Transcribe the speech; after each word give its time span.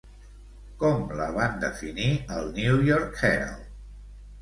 Com 0.83 1.03
la 1.19 1.27
van 1.35 1.61
definir 1.65 2.09
al 2.39 2.53
New-York 2.59 3.25
Herald? 3.31 3.73